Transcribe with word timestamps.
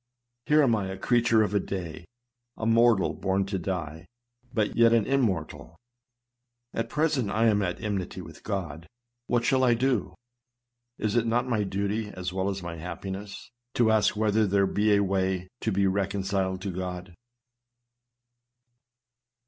Here 0.47 0.63
am 0.63 0.75
I, 0.75 0.87
a 0.87 0.97
creature 0.97 1.43
of 1.43 1.53
a 1.53 1.59
day, 1.59 2.05
a 2.57 2.65
mortal 2.65 3.13
born 3.13 3.45
to 3.45 3.59
die, 3.59 4.07
but 4.51 4.75
yet 4.75 4.93
an 4.93 5.05
immortal! 5.05 5.77
At 6.73 6.89
present 6.89 7.29
I 7.29 7.45
am 7.45 7.61
at 7.61 7.79
enmity 7.79 8.19
with 8.19 8.41
God. 8.41 8.87
What 9.27 9.45
shall 9.45 9.63
I 9.63 9.75
do? 9.75 10.15
Is 10.97 11.15
it 11.15 11.27
not 11.27 11.45
my 11.47 11.63
duty, 11.63 12.07
as 12.09 12.33
well 12.33 12.49
as 12.49 12.63
my 12.63 12.77
happiness, 12.77 13.51
to 13.75 13.91
ask 13.91 14.15
whether 14.15 14.47
there 14.47 14.65
be 14.65 14.95
a 14.95 15.03
way 15.03 15.47
to 15.59 15.71
be 15.71 15.85
reconciled 15.85 16.63
to 16.63 16.71
God 16.71 17.13